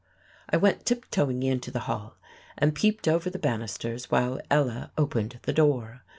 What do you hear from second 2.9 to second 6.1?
over the banisters while Ella opened the door.